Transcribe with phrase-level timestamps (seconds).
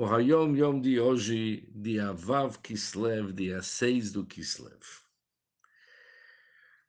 [0.00, 4.80] O Hayom Yom de hoje, dia Vav Kislev, dia 6 do Kislev.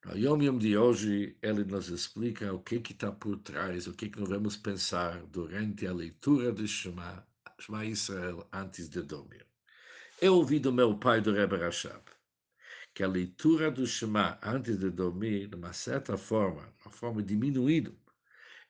[0.05, 4.09] O Hayom Yom de hoje, ele nos explica o que está por trás, o que,
[4.09, 7.27] que nós vamos pensar durante a leitura do Shema,
[7.59, 9.43] Shema Israel antes de dormir.
[10.21, 12.03] Eu ouvi do meu pai, do Rebbe Rashab,
[12.93, 17.91] que a leitura do Shema antes de dormir, de uma certa forma, uma forma diminuída,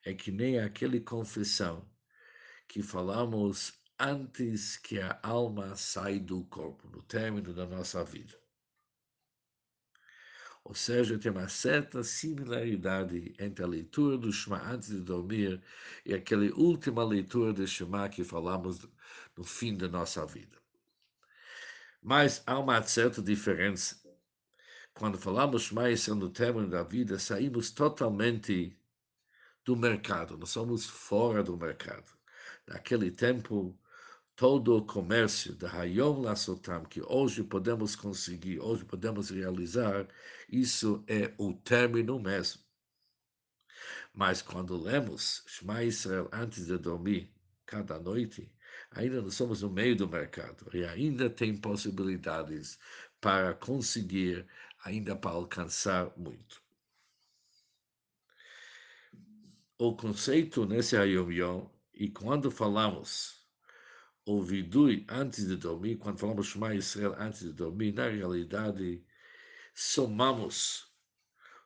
[0.05, 1.85] é que nem aquele confissão
[2.69, 8.33] que falamos antes que a alma sai do corpo, no término da nossa vida.
[10.63, 15.61] Ou seja, tem uma certa similaridade entre a leitura do Shema antes de dormir
[16.05, 18.87] e aquela última leitura do Shema que falamos
[19.35, 20.57] no fim da nossa vida.
[22.01, 23.99] Mas há uma certa diferença.
[24.93, 28.77] Quando falamos Shema isso no término da vida, saímos totalmente
[29.65, 32.11] do mercado, nós somos fora do mercado.
[32.67, 33.77] Naquele tempo,
[34.39, 40.07] todo o comércio da Hayom Lassotam, que hoje podemos conseguir, hoje podemos realizar,
[40.47, 42.61] isso é o término mesmo.
[44.13, 47.29] Mas quando lemos Shema Israel antes de dormir,
[47.65, 48.49] cada noite,
[48.91, 52.79] ainda não somos no meio do mercado e ainda tem possibilidades
[53.19, 54.47] para conseguir,
[54.85, 56.63] ainda para alcançar muito.
[59.77, 63.38] O conceito nesse Hayom Yom, e quando falamos
[64.29, 69.03] o vidui antes de dormir, quando falamos Shema Israel antes de dormir, na realidade,
[69.73, 70.87] somamos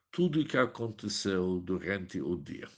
[0.10, 2.70] tudo o que aconteceu durante o dia.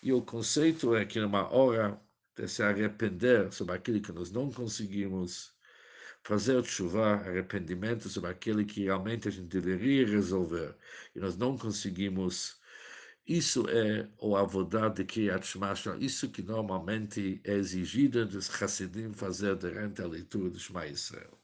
[0.00, 2.00] E o conceito é que numa hora
[2.36, 5.52] de se arrepender sobre aquilo que nós não conseguimos,
[6.22, 10.76] fazer chuva, arrependimento sobre aquilo que realmente a gente deveria resolver
[11.12, 12.60] e nós não conseguimos
[13.26, 19.56] isso é o avodá de Kriyat Shema, isso que normalmente é exigido dos Hassidim fazer
[19.56, 21.36] durante a leitura do Shema Israel.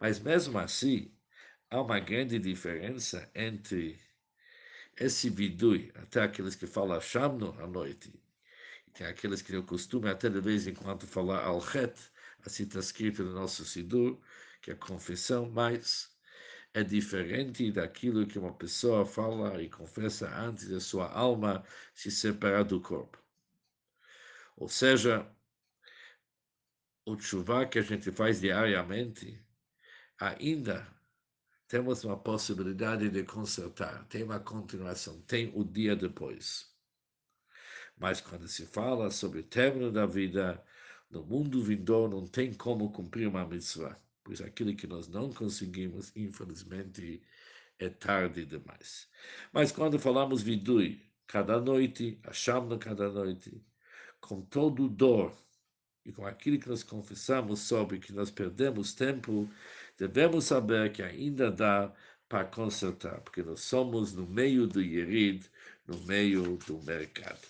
[0.00, 1.12] Mas mesmo assim,
[1.70, 4.00] há uma grande diferença entre
[4.96, 8.12] esse vidui, até aqueles que falam Shamno à noite,
[8.88, 11.96] e tem aqueles que têm o costume até de vez em quando falar Al-Het,
[12.44, 14.20] assim está escrito no nosso Sidur,
[14.60, 16.13] que é a confissão, mas
[16.74, 21.64] é diferente daquilo que uma pessoa fala e confessa antes da sua alma
[21.94, 23.22] se separar do corpo.
[24.56, 25.24] Ou seja,
[27.06, 29.40] o chuva que a gente faz diariamente,
[30.18, 30.84] ainda
[31.68, 36.74] temos uma possibilidade de consertar, tem uma continuação, tem o dia depois.
[37.96, 40.60] Mas quando se fala sobre o término da vida,
[41.08, 46.10] no mundo vindouro não tem como cumprir uma mitzvah pois aquilo que nós não conseguimos,
[46.16, 47.22] infelizmente,
[47.78, 49.08] é tarde demais.
[49.52, 53.62] Mas quando falamos vidui, cada noite, achamos cada noite,
[54.20, 55.36] com todo dor
[56.04, 59.48] e com aquilo que nós confessamos sobre que nós perdemos tempo,
[59.98, 61.92] devemos saber que ainda dá
[62.28, 65.48] para consertar, porque nós somos no meio do Yerid,
[65.86, 67.46] no meio do mercado.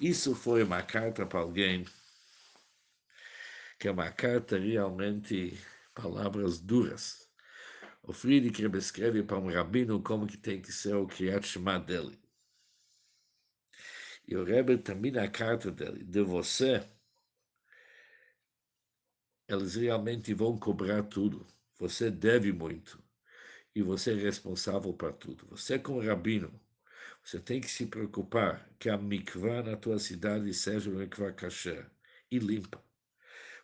[0.00, 1.84] Isso foi uma carta para alguém
[3.78, 5.58] que é uma carta realmente
[5.94, 7.28] palavras duras.
[8.02, 12.18] O Friedrich escreve para um rabino como que tem que ser o Kriyat Shema dele.
[14.26, 16.86] E o Rebbe termina a carta dele, de você,
[19.48, 21.46] eles realmente vão cobrar tudo.
[21.78, 23.02] Você deve muito.
[23.74, 25.46] E você é responsável por tudo.
[25.48, 26.60] Você, como rabino,
[27.22, 31.90] você tem que se preocupar que a mikvah na tua cidade seja uma mikvah kasher
[32.30, 32.87] e limpa.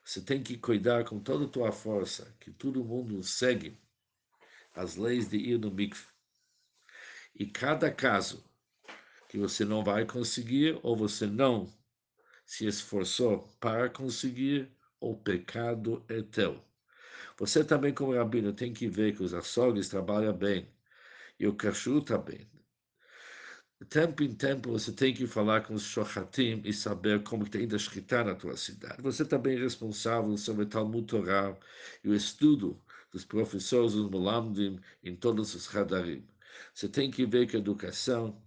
[0.04, 3.78] Você tem que cuidar com toda a tua força que todo mundo segue
[4.74, 6.06] as leis de ir no mikve.
[7.34, 8.44] E cada caso
[9.28, 11.72] que você não vai conseguir ou você não
[12.44, 14.70] se esforçou para conseguir,
[15.00, 16.62] o pecado é teu.
[17.38, 20.68] Você também, como rabino, tem que ver que os açougues trabalham bem
[21.40, 22.53] e o cachorro também.
[23.84, 27.58] De tempo em tempo você tem que falar com os shohatim e saber como que
[27.58, 29.02] ainda escritar na tua cidade.
[29.02, 31.54] Você também é responsável sobre Talmud Torah
[32.02, 32.82] e o estudo
[33.12, 36.26] dos professores dos Mulamdim em todos os Hadarim.
[36.72, 38.42] Você tem que ver que a educação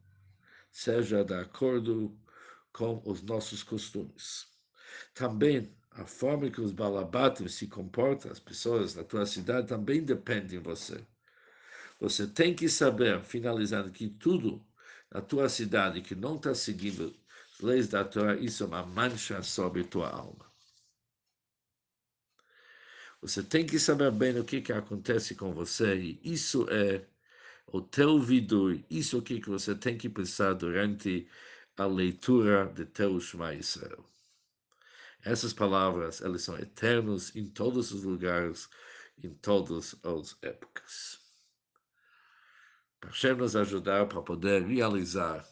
[0.71, 2.17] seja de acordo
[2.73, 4.47] com os nossos costumes.
[5.13, 10.47] Também a forma que os balabatim se comportam, as pessoas na tua cidade, também depende
[10.47, 11.05] de você.
[11.99, 14.65] Você tem que saber, finalizando, que tudo
[15.11, 17.15] na tua cidade que não está seguindo
[17.53, 20.45] as leis da Torá, isso é uma mancha sobre tua alma.
[23.21, 27.07] Você tem que saber bem o que, que acontece com você, e isso é
[27.65, 31.27] o teu vidui, isso é que você tem que pensar durante
[31.75, 34.05] a leitura de teu Shema Israel.
[35.23, 38.69] Essas palavras, elas são eternas em todos os lugares,
[39.21, 41.26] em todas as épocas.
[43.07, 45.47] Hashem nos ajudar para poder realizar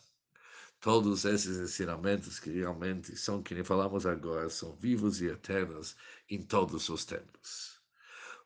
[0.81, 5.95] todos esses ensinamentos que realmente são, que nem falamos agora, são vivos e eternos
[6.29, 7.79] em todos os tempos.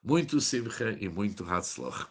[0.04, 2.08] Muito simcha e muito hatzloch.